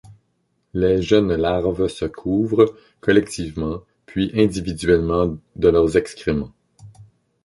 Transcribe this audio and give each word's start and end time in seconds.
Les 0.73 0.99
jeunes 1.03 1.35
larves 1.35 1.85
se 1.87 2.05
couvrent, 2.05 2.73
collectivement, 3.01 3.83
puis 4.07 4.31
individuellement 4.33 5.37
de 5.55 5.67
leurs 5.69 5.95
excréments. 5.95 6.53